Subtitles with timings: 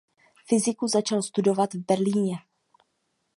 [0.45, 2.35] Fyziku začal studovat v Berlíně.